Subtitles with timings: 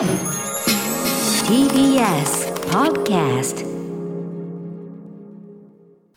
[0.00, 0.08] TBS
[2.70, 3.66] Podcast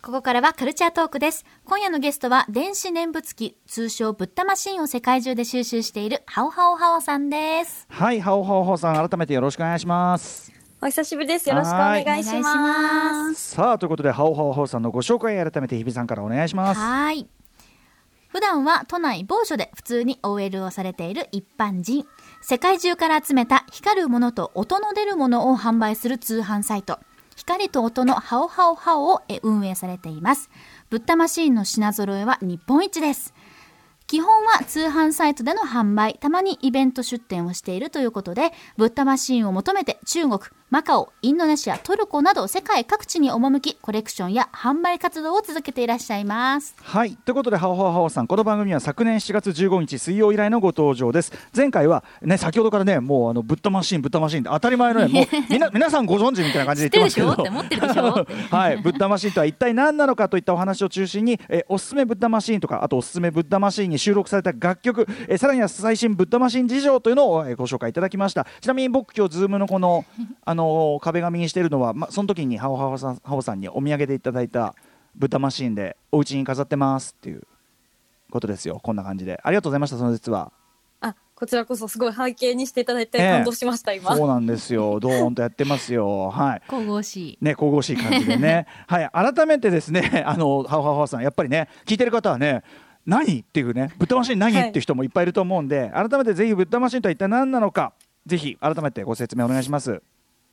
[0.01, 1.43] ここからはカルチャートークです。
[1.65, 7.85] 今夜のゲストは電子念仏機、通称ブッダマシンを世界中で収集しているハオハオハオさんです。
[7.89, 10.49] はい、ハオハオハオさん、改めてよろしくお願いします。
[10.81, 11.49] お久しぶりです。
[11.49, 12.33] よろしくお願いし。
[12.39, 16.79] ますさあ、ということで、ハオハオハオさんのご紹介、改めて日比さんからお願いします。
[16.79, 17.27] はい。
[18.33, 22.03] 普段は都内某所で普通に OL をされている一般人。
[22.41, 26.97] 世界中から集めた光るものと音の出るものを販売する通販サイト。
[27.35, 30.49] 光と音のハオハオハオを運営されています。
[30.89, 33.35] ブッダマシーンの品揃えは日本一です。
[34.07, 40.39] 基本は通販サイトでの販売、たまにイベント出店をしているということで、ブッダマシーンを求めて中国、
[40.73, 46.73] マカオ、インドネシア、トルコなど世界各地に赴き、コレクションや販売活動を続けていらっしゃいます。
[46.81, 51.31] はい、ということで、ハオハオハオさん、この番組は昨年7月15日水曜以来のご登場です。
[51.55, 58.25] 前回は、ね、先ほどからね、もう、あの、ブッダマシーン、ブッダマシーンって当たり前のね、もう、 みな、皆さんご存知みたいな感じで言ってますけど。
[58.49, 68.47] はい、ブッダマシーンとは一体何なのかといったお話を中心に、えーおすすめブッダマシーンとか、あとおすすめブッダマシーンに収録された楽曲、えーさらには最新ブッダマシーン事情というのを、えーご紹介いただきました。
[68.59, 70.03] ちなみに僕今日ズームのこの、
[70.43, 74.75] あのー壁紙にしているのは、ま、その時にハオハオさん、ハオさんにお土産でいただいた
[75.15, 77.43] ブッダマシーンでお家に飾ってますっていう
[78.31, 78.79] ことですよ。
[78.81, 79.39] こんな感じで。
[79.43, 80.51] ありがとうございました、その実は。
[81.01, 84.15] あ、こちらこそすごい背景にしていただいてええ感動しました、今。
[84.15, 84.99] そうなんですよ。
[84.99, 86.29] ドーンとやってますよ。
[86.29, 86.61] はい。
[86.67, 87.37] 神々しい。
[87.41, 88.65] ね、神々しい感じでね。
[88.87, 92.63] はい、改めてですね、 あの、ハオハオハオさん、やっぱりね、聞いてる方はね。
[93.05, 97.93] 何っていうね、ブッダマシン何、はいっていう人もいっぱいいると思うんで、改めてぜひブッダマシンとは一体何なのか。
[98.25, 100.01] ぜひ改めてご説明お願いします。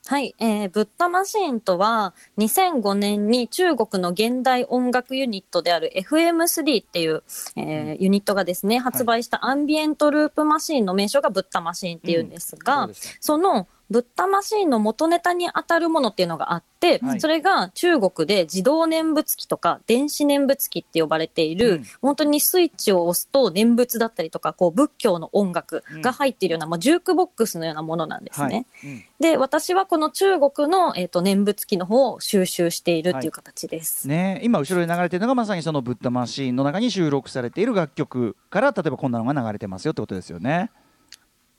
[0.07, 7.23] はい、えー、ブッダマシーンとは、2005年に中国の現代音楽ユニットである FM3 っていう、
[7.57, 13.19] えーユニットがですね、発売したアンビエントループマシーンの名称がブッダマシーンっていうんですが、そうです。
[13.21, 28.67] そのブッダマシーンの元ネタに当たるものっていうのがあって、はいそれが中国で自動念仏機とか電子念仏機って呼ばれている、うん本当にスイッチを押すと念仏だったりとか、こう仏教の音楽が入っているような、まあ、ジュークボックスのようなものなんですね。
[28.83, 28.93] はい。
[28.93, 34.09] うんで、私はこの中国の、えっと念仏機の方を収集しているっていう形です。
[34.09, 40.71] ね、今後ろで流れてるのがまさにそのブッダマシーンの中に収録されている楽曲から例えばこんなのが流れてますよってことですよね。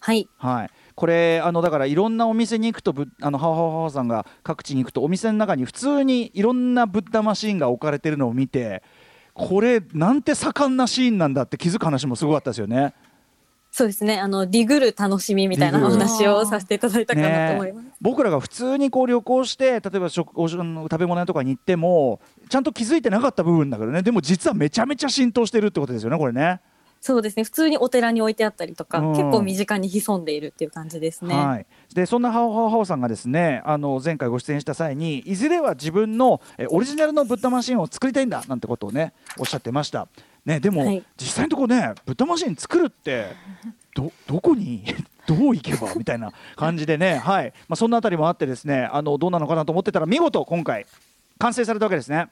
[0.01, 0.27] はい。
[0.37, 8.81] はい、これあのだからいろんなお店に行くとぶあのハオハオハオさんが各地に行くとお店の中に普通にいろんなブッダマシーンが置かれてるのを見て
[9.33, 12.93] これなんて盛んなシーンなんだって気づく話もすごかったですよね。
[13.71, 14.19] そうですね。
[14.19, 17.85] あの、ディグル楽しみみたいなお話をさせていただいたかなと思います。
[17.85, 22.19] ね僕らが普通にこう旅行して例えば食食べ物屋とかに行っても
[22.49, 26.61] ちゃんと気づいてなかった部分だからねでも実はめちゃめちゃ浸透してるってことですよねこれね。
[27.01, 27.43] そうですね。
[27.43, 31.35] 普通にお寺に置いてあったりとか、うん結構身近に潜んでいるっていう感じですね。
[31.35, 40.07] はい、でそんなハオハオハオさんがですねあの前回ご出演した際にいずれは自分のえオリジナルのブッダマシンを作りたいんだなんてことをねおっしゃってました。
[40.45, 43.27] ね、でも、はい実際のところねブッダマシン作るって
[43.95, 44.83] どどこに
[45.27, 50.85] どう行けばみたいな感じでね、はいまあ、そんなあたりもあってですねあのどうなのかなと思ってたら見事今回
[51.39, 52.27] 完成されたわけですね。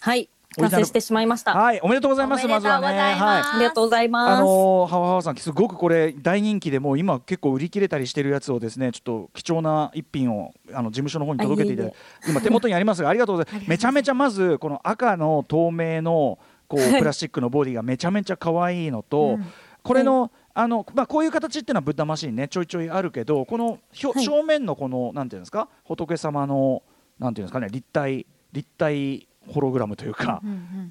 [0.00, 0.28] はい。
[0.56, 1.54] オリジナル完成してしまいました。
[1.54, 3.22] はいおめでとうございますおめでとうございます。
[3.22, 3.42] はい。
[3.42, 4.40] ありがとうございあます。
[4.40, 11.98] のー、ハワハワさんすごくこれ大人気でもう今結構売り切れたりしてるやつをですねちょっと貴重な一品をあの事務所の方に届けていただいて
[12.28, 13.68] 今手元にありますがありがとうございます。
[13.68, 19.38] めちゃめちゃまずこの赤の透明のこうプラスチックのボディがめちゃめちゃ可愛いのと、
[19.82, 23.76] これの、あのまあ、こういう形っていうのはブッダマシンねちょいちょいあるけどこのは
[24.20, 24.24] い。
[24.24, 25.68] 正面のこのなんていうんですか？
[25.84, 26.82] 仏様の
[27.18, 30.42] なんていうんですかね立体立体ホログラムというか、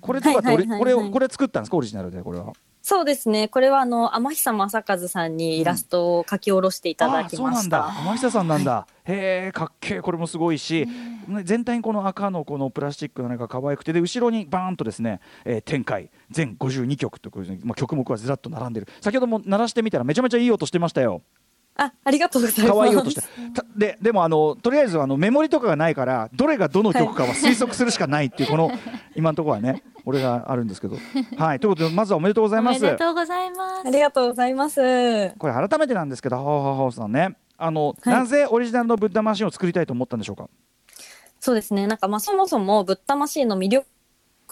[0.02, 0.96] これとかってオリはいはいはいはい。
[0.96, 1.78] これこれ作ったんですか？
[1.78, 2.54] オリジナルでこれは。
[2.82, 3.50] そうですね。
[3.50, 7.80] これはあの、天久正和さんにイラストを書き下ろしていただきました。
[7.80, 7.94] うなんだ。
[8.06, 10.88] 天久さんなんだ、へえかっけえこれもすごいし、
[11.28, 11.44] ね。
[11.44, 16.10] 全体にこの赤のこのプラスチックの中が可愛くてで後ろにバーンとですね、えー展開。
[16.32, 18.88] 全52曲というまあ、曲目はずらっと並んでる。
[19.02, 21.22] 先ほども鳴らしてみたらめちゃめちゃいい音してましたよ
[21.78, 22.74] あ、ありがとうございます。
[22.74, 23.22] 可愛い音して
[23.54, 28.72] たででもあのとりあえずあのメモリとかがないからどれがどの曲かは推測するしかないっていうこの
[29.16, 30.98] 今のところはね俺があるんですけど
[31.38, 33.92] はいということでまずはおめでとうございおますめでとうございますあ。
[33.92, 34.80] りがとうございます。
[35.38, 40.50] これ改めてなんですけどハオハオハオさんねあの、はいなぜオリジナルのブッダマシンを作りたいと思ったんでしょうか？
[41.40, 41.86] そうですね。
[41.88, 43.88] なんかまあそもそもブッダマシーンの魅力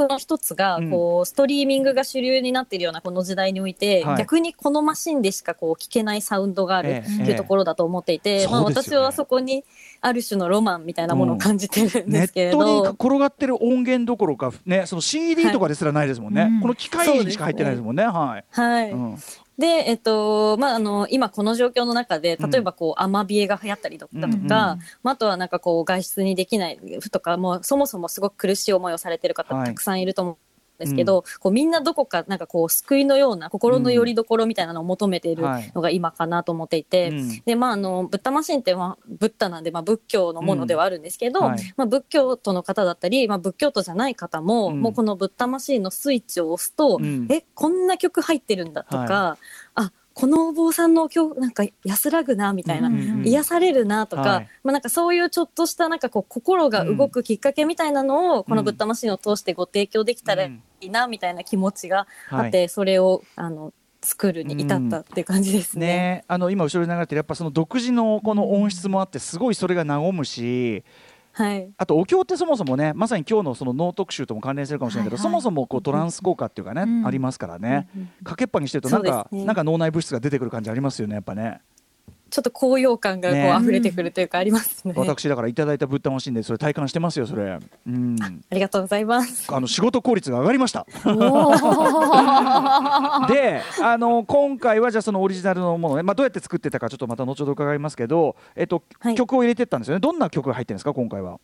[0.08, 0.92] の一つが、うん。
[0.92, 4.18] こうストリーミングが主流になっているようなこの時代において、はい。
[4.18, 8.48] 逆にこのマシンでしかこう聞けないサウンドがあるええっていうところだと思っていて、ええ。
[8.48, 9.64] まあ、私はそこに
[10.02, 16.62] ある種のロマンみたいなものを感じてるんネですけれットにど、転がってる音源どころか、ね、その CD とかですらないですもんね、うん。
[16.62, 18.04] この機械にしか入ってないですもんね。
[18.04, 18.46] はい。
[18.50, 19.18] はい、うん
[19.58, 24.48] で、えっと、まあ、あの、今この状況の中で、例えばこう、アマビエが流行ったりだとか、うんうん。
[24.48, 26.80] まあ、あとはなんかこう、外出にできない
[27.12, 29.68] とか、もうそもそもすごく苦しい思いをされてる方はい。
[29.68, 30.38] たくさんいると思うん
[30.78, 35.72] ですけど、こうみんなどこかなんかこう、救いのような心の拠り所みたいなのを求めているはい。
[35.74, 37.42] のが今かなと思っていて、うん。
[37.46, 41.46] で、まあ、あの、ブッダマシンって、まあ、ブッダなんで、まあ、仏教のものではあるんですけど、うん。
[41.52, 41.74] はい。
[41.78, 44.82] まあ、仏教徒の方だったり、まあ、仏教徒じゃない方も、うん。
[44.82, 47.28] もうこのブッダマシンのスイッチを押すと、うん。
[47.30, 49.38] え、こんな曲入ってるんだとか、は
[49.76, 54.50] あ、このお坊さんの今日なんか安らぐな、みたいな、うんうん癒されるなとか、はい。
[54.64, 65.88] まあなんかそういうちょっとしたなんかこう心が動くきっかけみたいなのを、このブッダマシンを通してご提供できたらいいな、みたいな気持ちがあって、それを、あの、作るに至ったっていう感じですね。
[65.88, 70.84] ね、あの今後ろに流れてるやっぱその独自のこの音質もあってすごいそれが和むし
[71.36, 71.70] はい。
[71.78, 75.32] あとお経ってそもそもねまさに今日のその脳特集とも関連するかもしれないけど、はいはい。
[75.32, 79.44] そもそもこうトランス効果っていうかね、うんありますからね、うんうんかけっぱにしてるとなんか、ね。
[79.44, 81.62] なんか脳内物質が出てくる感じありますよねやっぱね
[82.36, 83.58] ちょっと高揚感がこうね。
[83.62, 84.94] 溢れてくるというかありますね。
[84.98, 87.58] 私だからいただいたブッダマシンでそれ体感してますよそれ。
[87.88, 88.18] うん。
[88.22, 89.48] ありがとうございます。
[89.56, 90.86] あの仕事効率が上がりました。
[93.30, 99.16] であの今回はじゃあそのオリジナルのものね、まあ、どうやって作ってたかちょっとまた後ほど伺いますけど、えっとはい。
[99.16, 100.02] 曲を入れてったんですよね。
[100.02, 101.40] どんな曲が入ってるんですか今回は？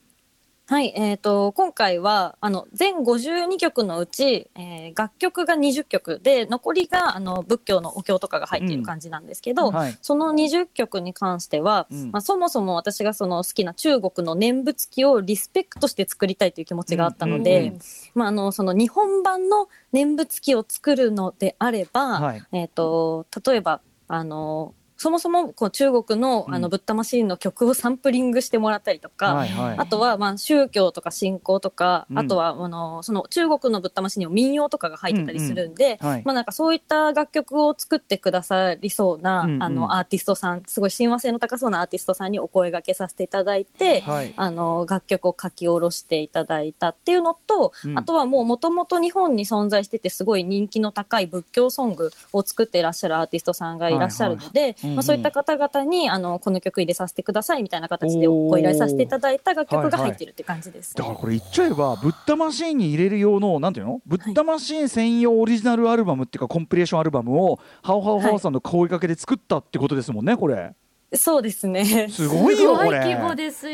[0.72, 9.98] はい、えっ、と、今回は、あの、全52曲のうち、えー楽曲が20曲で、残りが、あの、仏教のお経とかが入っている感じなんですけど、うんはい。
[10.02, 12.12] その20曲に関しては、うん。
[12.12, 17.80] まあ、そもそも私がその好きな中国の念仏記をリスペクトして作りたいという気持ちがあったので、うんうん
[18.16, 22.44] まあ、あの、その日本版の念仏記を作るのであれば、はい。
[22.54, 26.62] えっ、と、例えば、あの、そもそもこう中国のあうん。
[26.62, 29.76] のブッダマシーンの曲をサンプリングしてもらったりとか、はいはい。
[29.80, 32.20] あとはまあ宗教とか信仰とか、うん。
[32.20, 36.08] あとはあのその中国のブッダマシーンにも民謡とかが入ってたりするんで、うん。
[36.08, 36.22] うんはい。
[36.24, 39.64] まあなんかそういった楽曲を作ってくださりそうな、うんうん。
[39.64, 44.34] あのアーティストさん、すごい親和性の高そうなアーティストさんにお声掛けさせていただいて、はい。
[44.38, 47.98] あの楽曲を書き下ろしていただいたっていうのと、うん。
[47.98, 64.02] あとはもう元々日本に存在しててすごい人気の高い仏教ソングを作っていらっしゃるアーティストさんがいらっしゃるので、うんうんまあ、そういった方々にあのこの曲入れさせてくださいみたいな形でご依頼させていただいた楽曲が入ってるって感じです、だからこれ言っちゃえばブッダマシーンに入れる用のなんていうの？
[64.06, 70.74] ブッダマシーン専用オリジナルアルバムっていうかコンピレーションアルバムをハオハオハオさんの声かけで作ったってことですもんねこれ。
[71.14, 72.08] そうですね。
[72.10, 73.02] すごいよこれ。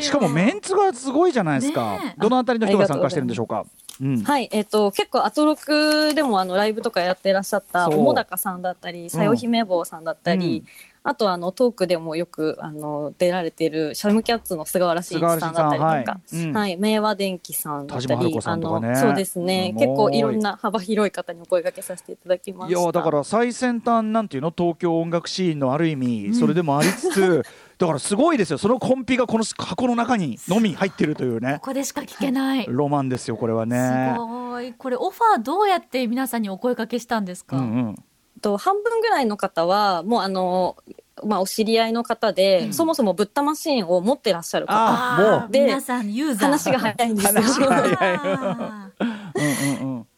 [0.00, 2.20] しかもメンツがすごいじゃないですか、ねえ。
[2.20, 3.64] どのあたりの人が参加してるんでしょうか？
[4.00, 4.22] うん。
[4.24, 10.68] はい、えっ、と、結構アトロクでもあのライブとかやってらっしゃった、桃高さんだったり、さよ姫坊さんだったり、うん
[11.08, 17.86] あとあのトークでもよくあの出られてるシャムキャッツの菅原慎一さんだったりとか、はいはい、明和電機さん。
[17.86, 18.88] だったり田島春子、さあんとかね。
[18.90, 22.82] のそうですね、結構いろんな幅広い方にお声掛けさせていただきまいした。
[22.82, 24.52] やだから最先端なんていうの？
[24.54, 27.42] 東京音楽シーンのある意味それでもありつつ、
[27.78, 28.58] だからすごいですよ。
[28.58, 31.54] そのコンピがこの箱の中にのみ入ってるというね。
[31.62, 32.66] ここでしか聞けない。
[32.68, 34.14] ロマンですよこれはすね。
[34.18, 34.74] ごい。
[34.74, 37.96] これオファーどうやって皆さんにお声掛けしたんですか、うんうん
[38.40, 40.76] と半分ぐらいの方はもうあの
[41.24, 42.72] まあお知り合いの方で、うん。
[42.72, 46.50] そもそもブッダマシーンを持ってらっしゃる方で皆さんユーザー。
[46.50, 47.68] 話が早いんですよ。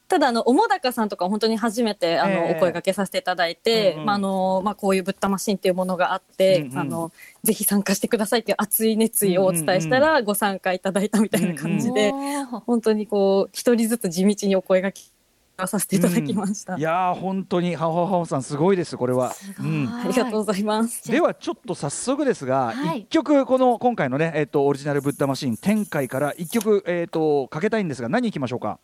[0.09, 2.41] ただあの桃高さんとかは本当に初めてあの、ええ。
[2.41, 7.13] お声掛けさせていただいて、うんうんまああのまあ、こういうブッダマシンっていうものがあって、うんうんあの
[7.43, 15.11] ぜひ参加してくださいっていう熱い熱意をお伝えしたら、ご参加いただいたみたいな感じで、おー本当にこう一人ずつ地道にお声掛け
[15.67, 16.77] させていただきました。
[16.77, 19.33] いやー本当にハオハオハオさんすごいですこれは。
[19.35, 21.11] すごいうんありがとうございます。
[21.11, 28.79] ではちょっと早速ですが、はい一曲この今回のねえっ、とオリジナルブッダマシーン天界から一曲えっ、とかけたいんですが何いきましょうか？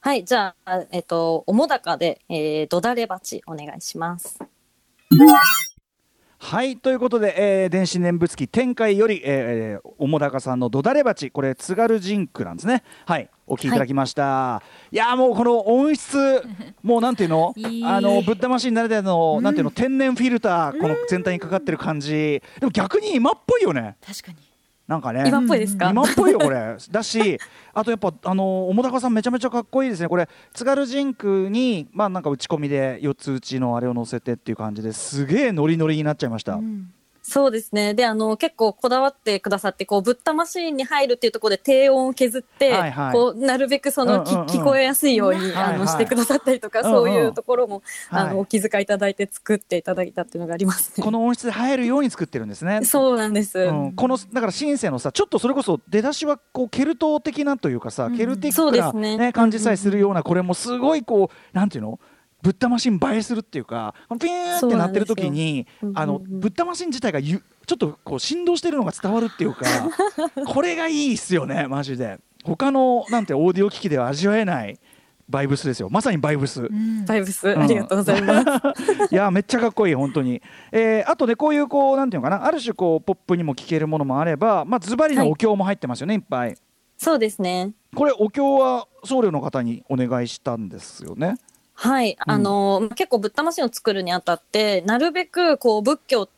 [0.00, 4.38] はい、じゃあ、えっと、おもだかで、えー、どだれ鉢お願いします。
[6.44, 12.82] はいということで、えー電子念仏機天界より、えー、おもだかさんのどだれ鉢これ津軽ジンクなんですね。
[13.06, 16.42] はいお聴きいただきました、い、やーもうこの音質
[16.82, 17.54] もうなんていうの？
[17.56, 17.84] いい。
[17.84, 19.42] あのブッダマシンならではの、うん。
[19.42, 19.70] なんていうの？
[19.70, 23.96] 天然フィルターこの全体にかかってる感じ、でも逆に今っぽいよね。
[24.06, 24.36] 確かに。
[24.86, 25.24] なんかね。
[25.26, 26.76] 今っぽいですか、今っぽいよこれ。
[26.90, 27.38] だし
[27.72, 30.08] あとやっぱあのおもだかさんめちゃめちゃかっこいいですね。
[30.08, 36.93] これ津軽ジンクにまあなんか打ち込みで4つ打ちのあれを乗せてっていう感じですげえノリノリになっちゃいました、うん
[37.26, 37.94] そうですね。
[37.94, 43.12] で、あの、結構こだわってくださって、こう、ブッダマシーンに入るっていうところで低音を削って、はいはい。
[43.14, 44.48] こう、なるべくその、きうんうんうん。
[44.48, 45.78] 聞こえやすいように、あの、はい。
[45.78, 46.92] はいしてくださったりとか、うんうん。
[46.92, 48.34] そういうところも、あはい。
[48.34, 51.02] の、お気遣いいただいて作っていただいたっていうのがありますね。
[51.02, 52.84] この音質で入るように作ってるんですね。
[52.84, 53.58] そうなんです。
[53.58, 58.18] うん、このだからシンセのさちょっとそれこそ出だしはこうケルト的なというかさ、うん。
[58.18, 59.16] ケルティックな、ね。
[59.16, 61.98] ね感じさえするようなこれもすごいこうなんていうの？
[62.44, 66.40] ブッダマシン映えするっていうかピーンってなってる時にあのうんうんうん。
[66.40, 69.64] ブッダマシン自体がゆちょっとこう振動してるのが伝わるっていうか
[70.46, 72.20] これがいいっすよねマジで。
[72.44, 74.78] 他のなんてオーディオ機器では味わえない
[75.26, 75.88] バイブスですよ。
[75.90, 76.64] まさにバイブス。
[76.64, 77.06] うん。
[77.06, 78.46] バイブス、ありがとうございます。
[79.10, 86.54] いやめっちゃかっこいい本当に、えーあとねこういうこうなんていうのかなある種こうポップにも聴けるものもあればまあズバリのお経も入ってますよね、い、っぱい。
[86.98, 87.72] そうですね。
[87.94, 91.36] これお経は僧侶の方にお願いしたんですよね
[91.74, 96.28] はい、あの結構ブッダマシンを作るにあたってなるべくこう仏教っ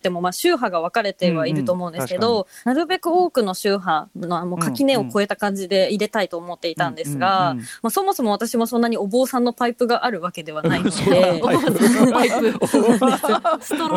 [0.00, 11.34] てもまあ宗派が分かれてはいると思うんですけど、なるべく多くの宗派のもう垣根を越えた感じで入れたいと思っていたんですが、うんうんうんまあ、そもそも私もそんなにお坊さんのパイプがあるわけではないのでストロ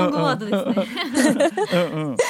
[0.08, 1.54] ングワードですね。
[1.74, 2.18] うんうん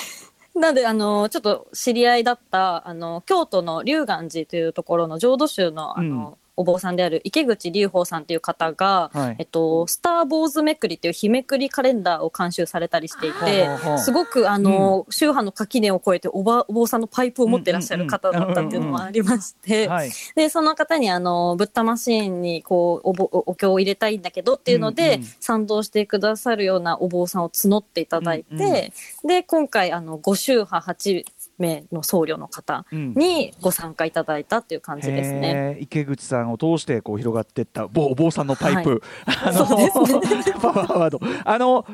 [0.59, 9.35] なんであのちょっと知り合いだったあの京都の龍岩寺というところの浄土宗のあの、お坊さんである池口隆法さんという方が、はい。
[9.39, 20.11] えっと、スター坊主めくりという日めくりカレンダーを監修されたりしていてすごくあの、宗派の垣根を越えておばお坊さんのパイプを持ってらっしゃる方だったっていうのもありまして、はい。
[20.35, 28.69] でその方にあのブッダマシーンにこうおぼお経を入れたいんだけどっていうので、うんうん賛同してくださるようなお坊さんを募っていただいて、うんうん
[29.27, 31.25] で今回あの5宗派8
[31.59, 33.13] 名の僧侶の方うん。
[33.13, 35.75] にご参加いただいたっていう感じですね。
[35.77, 35.83] へー。
[35.83, 39.75] 池口さんを通してこう広がっていった某お坊さんのパイプ、あのそ
[40.17, 41.19] うです パワーワード。
[41.45, 41.85] あの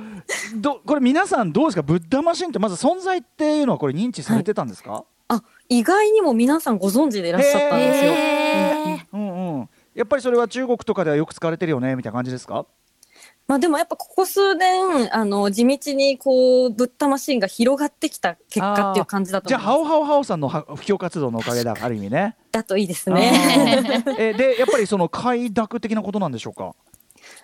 [0.57, 1.81] どこれ皆さんどうですか？
[1.83, 8.11] ブッダマシンってまず存在っていうのはこれ認知されてたんですか、あ意外にも皆さんご存知でいらっしゃったんですよ。
[9.13, 9.69] うんうん。
[9.95, 12.65] やっぱりそれは中国とかではよく使われてるよねみたいな感じですか？
[13.47, 19.87] まあでもやっぱここ数年あの地道にこうブッダマシンが広がってきた結果っていう感じだとじゃあ思います。
[19.87, 24.03] ハオハオハオさんのは布教活動のおかげだある意味ねだといいですね。
[24.17, 26.73] えでやっぱりその快諾的なことなんでしょうか？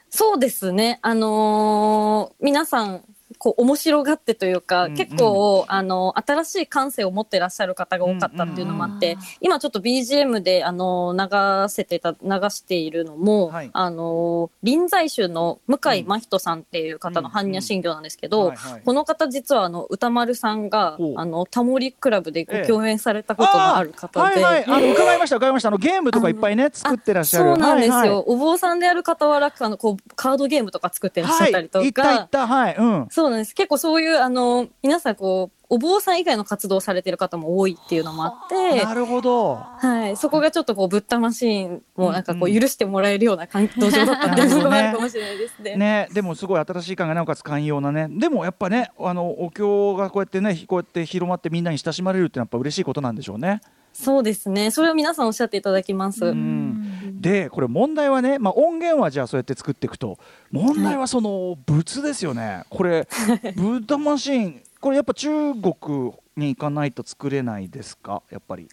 [0.10, 1.00] そうですね。
[1.04, 3.04] あのー皆さん、
[3.42, 4.98] こう、面白がってというか、うんうん。
[4.98, 9.26] 結構、あの新しい感性を持ってらっしゃる方が多かったっていうのもあって、うんうん。
[9.42, 12.18] 今ちょっと BGM で、あの流せてた、流
[12.52, 13.72] しているのも、はい。
[13.74, 18.54] あの臨済宗の向井真人さんっていう方の般若心経なんですけど、
[18.86, 22.68] この方実はあの歌丸さんがあのタモリクラブでごええ。
[22.68, 24.66] 共演されたことがある方で、はいはい。
[24.66, 25.70] あの伺いました伺いました。
[25.70, 27.46] あのゲームとかいっぱいね作ってらっしゃる。
[27.46, 28.24] そうなんですよ、はいはい。
[28.28, 32.46] お坊さんである傍らあのこうカードゲームとか作ってらっしゃったりとはい、いったか、いった。
[32.46, 32.76] はい。
[32.76, 33.08] うん。
[33.10, 33.56] そうなんです。
[33.56, 39.56] 結構そういうあの皆さんこうお坊さん以外の活動をされてる方も多いっていうのもあってなるほど。
[39.56, 45.76] はい、そこがちょっとこうブッダマシーンもなんかこう許してもらえるような環境だったっていうのがあるかもしれないですね。
[45.78, 48.08] ね、でもすごい新しい感がなおかつ寛容なね。
[48.10, 53.62] でもやっぱねあのお経がこうやってねこうやって広まってみんなに親しまれるってやっぱ嬉しいことなんでしょうね。
[54.02, 54.72] そうですね。
[54.72, 56.26] それを皆さんおっしゃっていただきます。
[56.26, 57.22] うん。
[57.22, 60.18] でこれ問題はね、まあ、音源はじゃあそうやって作っていくと
[60.52, 62.64] 問題はその仏ですよね。
[62.70, 63.08] これ
[63.56, 64.62] ブッダマシーン。
[64.80, 68.24] これやっぱ中国に行かないと作れないですか？
[68.32, 68.68] やっぱり。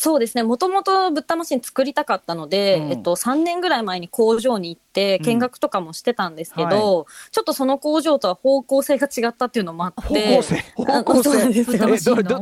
[0.00, 0.44] そうですね。
[0.44, 2.90] もともとブッダマシン作りたかったので、うん。
[2.92, 11.44] えっと、3年ぐらい前に工場に行って見学とかもしてたんですけど、うんちょっとその工場とは方向性が違ったっていうのもあって方向性？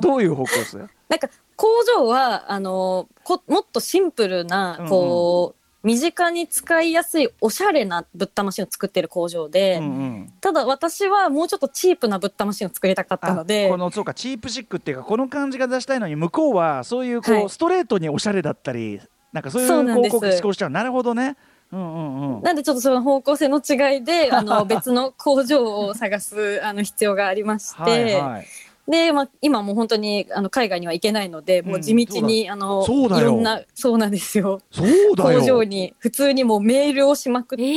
[0.01, 0.79] どういう方向性？
[1.09, 10.33] なんか工場はあのこもっとシンプルなこう、身近に使いやすいおしゃれなブッダマシンを作ってる工場で、うんうん。
[10.41, 17.49] ただ私はもうちょっとチープなブッダマシンを作りたかったのであこのそうかチープシックっていうかこの感じが出したいのに向こうはそういうこう、はい。
[17.49, 19.01] ストレートにおしゃれだったり
[19.33, 20.71] なんかそういう広告思考しちゃう。
[20.71, 21.37] なるほどね。
[21.71, 22.43] うんうんうん。
[22.43, 28.47] なんでちょっとその方向性の違いであの別の工場を探すあの必要がありまして、はいはい
[28.89, 34.61] で、まあ、今もう本当にあの海外には行けないので、もう地道にあのいろんなそうなんですよ。
[34.71, 35.41] そうだよ。
[35.41, 37.77] 工場に普通にもうメールをしまくって、え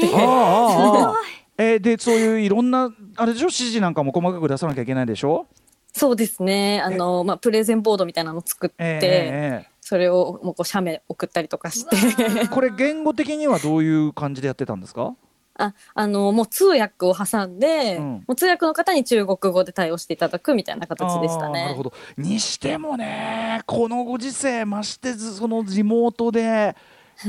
[1.58, 3.46] えーでそういういろんなあれでしょ？
[3.46, 5.46] 指示なんかも細かく出さなきゃいけないでしょ？
[5.92, 6.80] そうですね。
[6.82, 11.96] あの、まあ、プレゼンボードみたいなのを作って、ええええそれをもうこう写メ送ったりとかして。
[11.96, 15.16] ええこれ言語的にはどういう感じでやってたんですか？
[15.62, 18.04] ああのもう通訳を挟んで、うん。
[18.06, 21.66] もう通訳の方に中国語で対応していただくみたいな形でしたね。
[21.66, 21.84] なるほ。
[21.84, 21.94] ど。
[22.18, 26.76] にしてもねこのご時世ましてずその地元で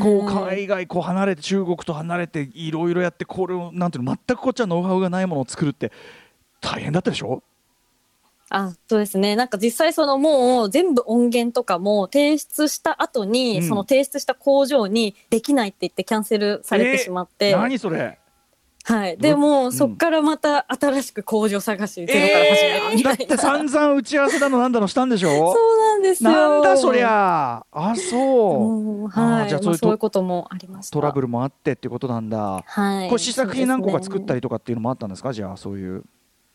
[0.01, 5.91] こうはい海外こう離れて中国と離れていろいろやってこれをなんていうの全くこっちはノウハウがないものを作るって
[6.61, 7.43] 大変だったでしょ？
[8.53, 9.37] あそうですね。
[9.37, 13.69] なんか実際そのもう全部音源とかも提出した後に、うん。
[13.69, 18.19] その提出した工場にできないって言ってキャンセルされてしまって、何それ？
[18.85, 19.19] はい。
[19.19, 23.17] でも、そっからまた新しく工場探し、ゼロから始めるみたいな。
[23.19, 26.31] だって散々打ち合わせだのなんだのしたんでしょ そうなんですよ。
[26.31, 29.49] なんだそりゃあそうはい。
[29.49, 30.95] じゃあそういうういうこともありました。
[30.95, 33.09] トラブルもあってっていうことなんだはい。
[33.09, 34.39] これ試作品何個か作ったり。
[34.39, 35.33] りとかっていうのもあったんですか？
[35.33, 36.05] じゃあそういう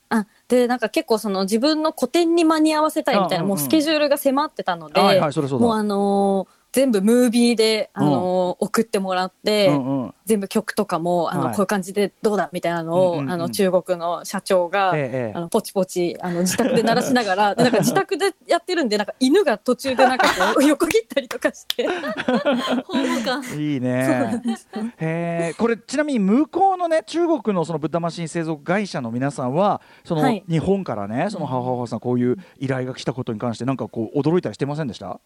[0.10, 10.14] あ、で、なんか結構その自分の個展に間に合わせたいみたいな、もうスケジュールが迫ってたので、はいはいそれそうだもうあのー全部ムービーで、あのー送ってもらって、うんうん。
[10.26, 11.56] 全部曲とかも、あの、はい。
[11.56, 13.32] こういう感じでどうだみたいなのを、うんうんうん。
[13.32, 15.34] あの、中国の社長が、ええええ。
[15.36, 23.42] あの、ポチポチ、あの、自宅で鳴らしながら、でなんか自宅でやってるんで、なんか犬が途中でなんかこう、 横切ったりとかして、ホーム感。
[23.58, 24.42] いいね。
[24.98, 30.44] へえ、これちなみに向こうのね中国のそのブッダマシン製造会社の皆さんはその、はい。
[30.50, 35.20] 日本からねそのハオハオハオさんこういう依頼が来たことに関してなんかこう驚いたりしてませんでした？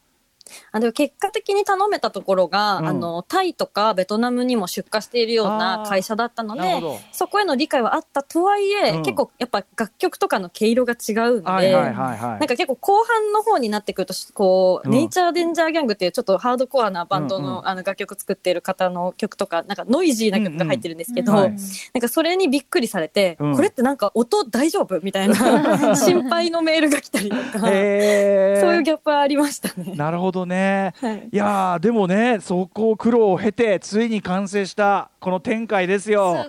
[0.72, 2.88] あでも結果的に頼めたところが、うん。
[2.88, 9.04] あのタイとかベトナムにも出荷しているような会社だったのでそこへの理解はあったとはいえ、うん。
[9.04, 12.20] 結構やっぱ楽曲とかの毛色が違うんで、はいはいはいはい。
[12.22, 14.94] なんか結構後半の方になってくるとこう、うん。
[14.94, 17.68] ネイチャーデンジャーギャングっていうちょっとハードコアなバンドの,、うんうん。
[17.68, 21.60] あの楽曲作っている方の曲とかなんかノイジーな曲が入ってるんですけど、うんうんはい
[21.94, 23.56] なんかそれにびっくりされて、うん。
[23.56, 25.00] これってなんか音大丈夫？
[25.02, 25.36] みたいな
[25.96, 27.60] 心配のメールが来たりとか。
[27.60, 29.94] そういうギャップはありましたね。
[29.96, 30.94] なるほどね。
[31.02, 31.30] はい。
[31.32, 36.46] いやーでもねそこを苦労を経てついに完成したこの展開ですよ。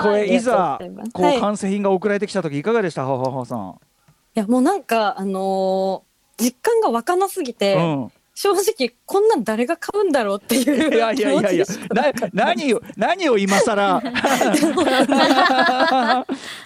[0.00, 0.78] これいざ
[1.12, 1.40] こうはい。
[1.40, 3.04] 完成品が送られてきた時いかがでした？
[3.04, 3.74] ハオハオハオさん？
[4.34, 8.12] いやもうなんかあのー実感が湧かなすぎて、うん。
[8.34, 11.64] 正直こんなん誰が買うんだろうっていういやいやいやいや。
[12.34, 14.02] 何を何を今更？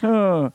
[0.02, 0.52] うん、うん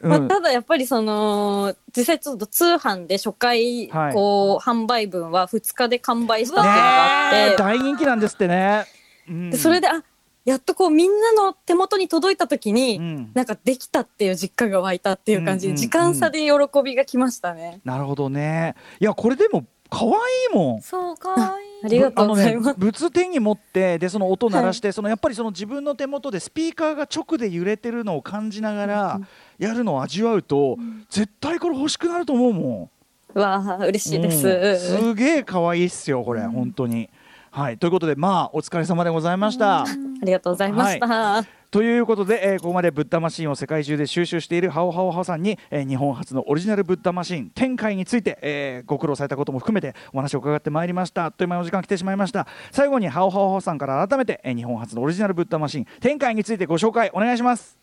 [0.00, 4.14] まあ、ただやっぱりその実際ちょっと通販で初回はい。
[4.14, 8.86] こう販売分は2日で完売したっていうのがあって、大人気なんですってね、
[9.28, 9.50] うん。
[9.50, 10.02] でそれであ
[10.44, 13.30] やっとこうみんなの手元に届いた時に、うん。
[13.34, 16.52] なんかできたっていう実感が湧いたっていう感じで時間差で喜
[16.84, 17.80] びが来ましたね。
[17.84, 18.76] なるほどね。
[19.00, 20.10] いやこれでも可愛
[20.52, 20.82] いもん。
[20.82, 29.20] そうかわいいありがとうございますあのね、物手に持ってでその音鳴らして、そのやっぱりその自分の手元でスピーカーが直で揺れてるのを感じながら
[29.58, 30.76] やるのを味わうと、
[31.08, 32.90] 絶対これ欲しくなると思うも
[33.34, 33.38] ん。
[33.38, 34.48] わあ嬉しいです。
[34.48, 37.08] うんすげえ可愛いっすよこれ、本当に。
[37.50, 39.82] はいということでまあお疲れ様でございました。
[39.82, 39.86] あ
[40.22, 41.44] りがとうございました。
[41.70, 57.78] ということで、えーここまでブッダマシンを世界中で収集しているハオハオハオさんに、えー日本初のオリジナルブッダマシン展開について、えーご苦労されたことも含めてお話を伺ってまいりましたあっという間にお時間来てしまいました最後にハオハオハオさんから改めて、えー日本初のオリジナルブッダマシン展開についてご紹介お願いします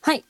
[0.00, 0.24] はい。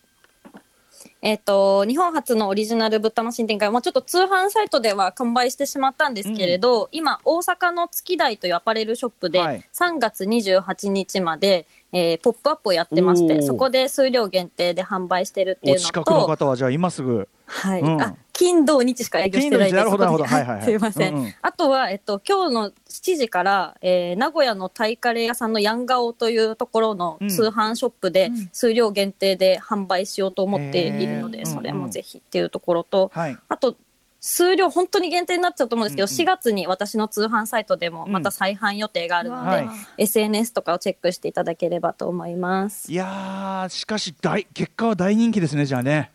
[1.20, 9.64] えっ、と、日本初のオリジナルブッダマシン展開、もうちょっと通販サイトでは完売してしまったんですけれど、今、大阪の月台というアパレルショップで、はい。
[9.74, 17.28] 3月28日まで、えーポップアップをやってまして、そこで数量限定で販売してるっていうのお近くのと、方はじゃあ今すぐ。
[17.46, 17.80] はい。
[17.80, 18.00] うん。
[18.00, 20.36] あ、金土日しか営業してないんで金土日なるほどそこでなるほど。
[20.36, 20.64] はいはいはい。
[20.64, 21.14] すいません。
[21.14, 21.34] うんうん。
[21.42, 28.48] あとは、えっと、今日の7時から、えー名古屋のタイカレー屋さんのヤンガオというところのうん通販ショップでうん。
[28.52, 33.36] 数量限定で販売しようと思っているので、それもぜひっていうところと、はい。
[33.48, 33.76] あと、
[34.20, 36.16] 数量本当に限定になっちゃうと思うんですけど、うんうん。
[36.16, 39.68] 4月に私の通販サイトでもまた再販予定があるので、はい。
[39.98, 42.90] SNS とかをチェックしていただければと思います。
[42.90, 46.12] いやーしかし大結果は大人気ですねじゃあね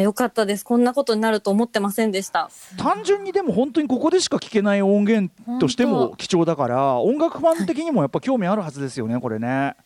[0.00, 0.64] よかったです。
[0.64, 2.50] こんなことになると思ってませんでした。
[2.76, 9.76] 単純にでも本当にここでしか聞けない音源としても貴重だから音楽ファン的にもやっぱ興味あるはずですよねこれね。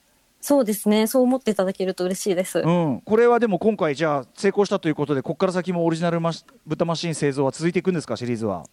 [0.41, 1.07] そうですね。
[1.07, 2.61] そう思っていただけると嬉しいです。
[2.61, 8.65] うん、これはでも今回じゃあ成功したということでここから先もオリジナルマシブタマシン製造は続いていくんですかシリーズは。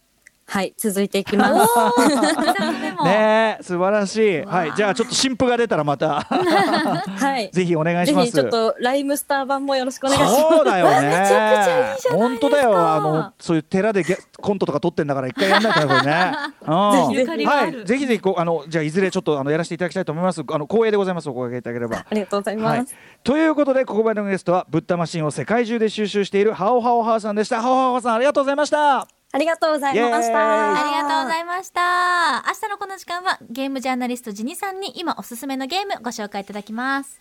[0.48, 1.74] はい、続いていきます。
[3.04, 4.42] ねえ素晴らしい。
[4.42, 7.50] はいじゃあちょっと新譜が出たらまた はい。
[7.52, 8.30] ぜひお願いします。
[8.30, 10.40] ぜひちょっとライムスター版もよろしくお願いします。
[10.40, 11.96] そうだよね。
[12.12, 12.78] 本当だよ。
[12.78, 16.32] あのそういう寺でゲコントとか撮ってんだから一回やんないとね
[17.10, 17.86] ぜひゆかりがあるはい。
[17.86, 20.42] ぜひぜひこうあのじゃあいずれちょっとあのやらせていただきたいと思います。
[20.48, 21.28] あの光栄でございます。
[21.28, 22.06] お声掛けいただければ。
[22.08, 30.80] ありがとうございはいます。、ということでここまでのゲストはブッダマシンを世界中で収集しているハオハオハーさんでしたハオハオハーさんありがとうございましたありがとうございました。
[30.80, 32.42] ありがとうございました。
[32.46, 37.20] 明日のこの時間はゲームジャーナリストジニさんに今おすすめのゲームご紹介いただきます。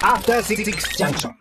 [0.00, 0.64] After Six
[0.96, 1.32] Junction.